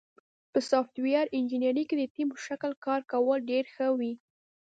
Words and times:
په 0.51 0.59
سافټویر 0.69 1.25
انجینری 1.37 1.83
کې 1.89 1.95
د 1.97 2.03
ټیم 2.13 2.27
په 2.33 2.37
شکل 2.47 2.71
کار 2.85 3.01
کول 3.11 3.39
ډېر 3.51 3.63
ښه 3.73 3.87
وي. 3.99 4.13